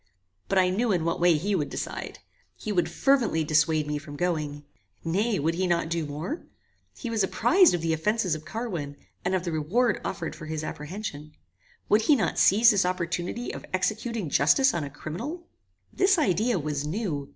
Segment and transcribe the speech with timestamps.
[0.49, 2.17] But I knew in what way he would decide.
[2.55, 4.63] He would fervently dissuade me from going.
[5.03, 6.41] Nay, would he not do more?
[6.97, 10.63] He was apprized of the offences of Carwin, and of the reward offered for his
[10.63, 11.33] apprehension.
[11.87, 15.45] Would he not seize this opportunity of executing justice on a criminal?
[15.93, 17.29] This idea was new.